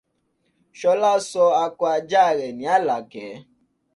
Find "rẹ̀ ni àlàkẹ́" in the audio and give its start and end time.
2.37-3.31